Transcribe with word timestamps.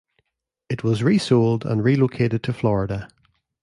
It 0.67 0.83
was 0.83 1.03
resold 1.03 1.63
and 1.63 1.83
relocated 1.83 2.41
to 2.45 2.53
Florida. 2.53 3.07